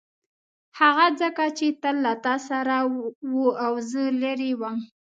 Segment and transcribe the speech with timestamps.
[0.79, 2.75] هغه ځکه چې تل له تا سره
[3.33, 4.77] و او زه لیرې وم.